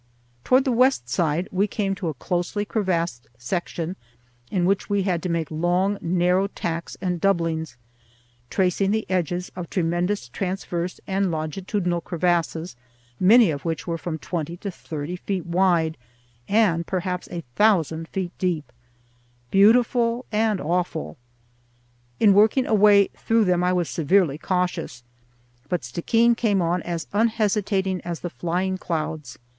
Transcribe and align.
Toward 0.43 0.65
the 0.65 0.71
west 0.71 1.09
side 1.09 1.47
we 1.51 1.67
came 1.67 1.93
to 1.93 2.07
a 2.07 2.15
closely 2.15 2.65
crevassed 2.65 3.27
section 3.37 3.95
in 4.49 4.65
which 4.65 4.89
we 4.89 5.03
had 5.03 5.21
to 5.21 5.29
make 5.29 5.51
long, 5.51 5.99
narrow 6.01 6.47
tacks 6.47 6.97
and 7.01 7.21
doublings, 7.21 7.77
tracing 8.49 8.89
the 8.89 9.05
edges 9.11 9.51
of 9.55 9.69
tremendous 9.69 10.27
transverse 10.27 10.99
and 11.05 11.29
longitudinal 11.29 12.01
crevasses, 12.01 12.75
many 13.19 13.51
of 13.51 13.63
which 13.63 13.85
were 13.85 13.99
from 13.99 14.17
twenty 14.17 14.57
to 14.57 14.71
thirty 14.71 15.15
feet 15.17 15.45
wide, 15.45 15.99
and 16.49 16.87
perhaps 16.87 17.27
a 17.29 17.43
thousand 17.55 18.07
feet 18.07 18.31
deep—beautiful 18.39 20.25
and 20.31 20.59
awful. 20.59 21.15
In 22.19 22.33
working 22.33 22.65
a 22.65 22.73
way 22.73 23.09
through 23.15 23.45
them 23.45 23.63
I 23.63 23.71
was 23.71 23.87
severely 23.87 24.39
cautious, 24.39 25.03
but 25.69 25.83
Stickeen 25.83 26.33
came 26.33 26.59
on 26.59 26.81
as 26.81 27.05
unhesitating 27.13 28.01
as 28.01 28.21
the 28.21 28.31
flying 28.31 28.79
clouds. 28.79 29.37